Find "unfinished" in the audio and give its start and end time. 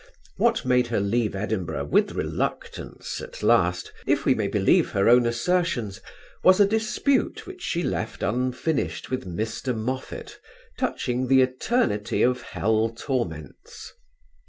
8.23-9.11